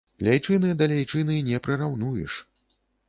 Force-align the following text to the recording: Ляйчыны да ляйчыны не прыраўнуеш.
Ляйчыны 0.27 0.71
да 0.79 0.87
ляйчыны 0.93 1.37
не 1.51 1.61
прыраўнуеш. 1.69 2.41